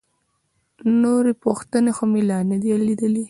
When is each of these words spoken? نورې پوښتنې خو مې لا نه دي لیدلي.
نورې 1.01 1.33
پوښتنې 1.43 1.91
خو 1.97 2.03
مې 2.11 2.21
لا 2.29 2.39
نه 2.49 2.57
دي 2.61 2.69
لیدلي. 2.87 3.19